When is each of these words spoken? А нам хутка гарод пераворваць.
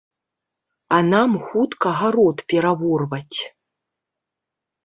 А 0.97 0.97
нам 1.13 1.31
хутка 1.47 1.89
гарод 1.99 2.37
пераворваць. 2.55 3.39